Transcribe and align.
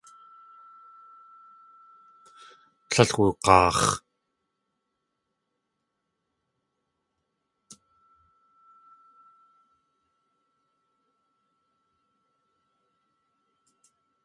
Tlél 2.89 3.11
wug̲aax̲. 3.17 3.89